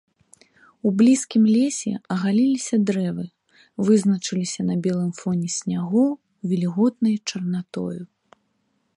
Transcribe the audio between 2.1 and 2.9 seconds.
агаліліся